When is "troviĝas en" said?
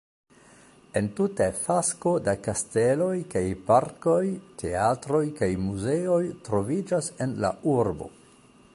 6.49-7.41